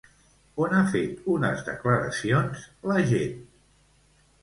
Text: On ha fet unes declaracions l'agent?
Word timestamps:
On 0.63 0.73
ha 0.77 0.79
fet 0.93 1.29
unes 1.35 1.63
declaracions 1.69 2.67
l'agent? 2.93 3.41